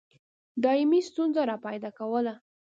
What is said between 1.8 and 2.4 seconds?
کوله.